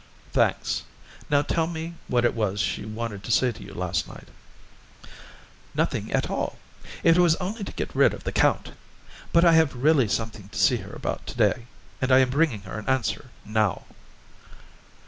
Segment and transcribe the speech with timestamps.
[0.33, 0.81] "Thanks.
[1.29, 4.29] Now tell me what it was she wanted to say to you last night."
[5.75, 6.57] "Nothing at all.
[7.03, 8.71] It was only to get rid of the count;
[9.31, 11.67] but I have really something to see her about to day,
[12.01, 13.83] and I am bringing her an answer now."